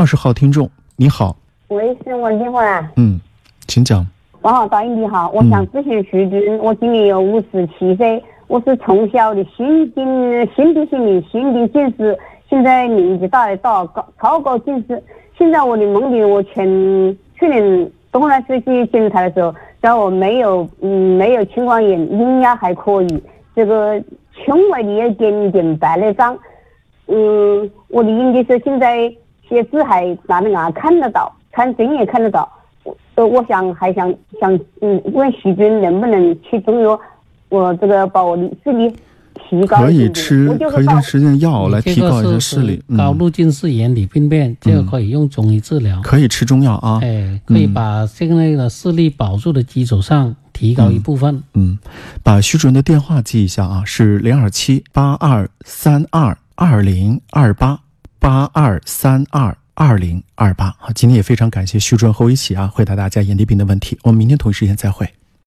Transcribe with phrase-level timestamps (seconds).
[0.00, 1.36] 二十号听众，你好，
[1.68, 2.90] 喂，是我的电话啊。
[2.96, 3.20] 嗯，
[3.66, 4.06] 请讲。
[4.40, 10.02] 王好，导演你好，我想咨询徐军，我今年有五十七岁，我是从小的心病、
[10.56, 12.18] 心病、心理、心病近视，
[12.48, 15.02] 现在年纪大了，到高超高近视。
[15.36, 16.64] 现在我的梦里，我前
[17.38, 23.22] 去年冬来自己检查的时候，在我没有嗯没有青光眼，眼压还可以，
[23.54, 24.02] 这个
[24.46, 26.34] 胸围的有点点白内障。
[27.12, 29.12] 嗯，我的眼睛是现在
[29.50, 32.50] 写字还哪里啊看得到，看真也看得到。
[33.16, 34.08] 呃，我想还想
[34.40, 36.98] 想，嗯，问徐军能不能吃中药，
[37.50, 38.88] 我这个把我视力
[39.34, 42.82] 提高可以吃，可以吃点药来提高一下视力。
[42.96, 46.00] 高度近视眼底病变，这个可以用中医治疗。
[46.02, 51.42] 可以吃中药啊，哎，可以把现在的视力保住的基础上提高一部分。
[51.54, 51.78] 嗯，
[52.22, 57.80] 把徐主任的电话记一下啊，是零二七八二三二二零二八
[58.20, 59.56] 八二三二。
[59.72, 63.98] 二零二八好，今天也非常感谢徐主任和我一起啊回答大家眼底病的问题。
[64.02, 65.10] 我们明天同一时间再会。